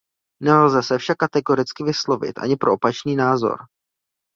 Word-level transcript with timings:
Nelze 0.41 0.83
se 0.83 0.97
však 0.97 1.17
kategoricky 1.17 1.83
vyslovit 1.83 2.37
ani 2.39 2.55
pro 2.57 2.73
opačný 2.73 3.15
názor. 3.15 3.57